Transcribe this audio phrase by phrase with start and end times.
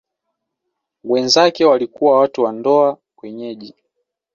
[1.03, 3.75] Wenzake walikuwa watu wa ndoa wenyeji.